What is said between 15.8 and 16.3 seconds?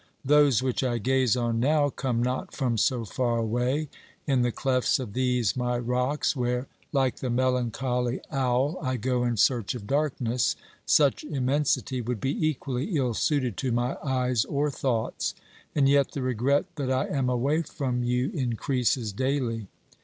yet the